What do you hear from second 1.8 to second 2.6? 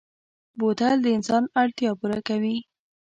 پوره کوي.